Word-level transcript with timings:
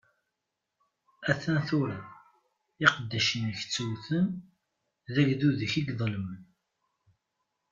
A-t-an 1.31 1.59
tura, 1.67 1.99
iqeddacen-ik 2.85 3.59
ttewten, 3.63 4.25
d 5.13 5.15
agdud-ik 5.21 5.73
i 5.79 5.81
yeḍelmen. 5.87 6.41